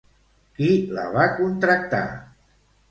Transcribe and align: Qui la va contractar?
Qui 0.59 0.71
la 0.99 1.05
va 1.19 1.29
contractar? 1.37 2.05